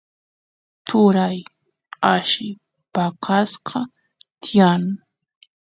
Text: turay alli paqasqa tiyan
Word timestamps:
turay 0.87 1.37
alli 2.13 2.49
paqasqa 2.93 3.79
tiyan 4.41 4.83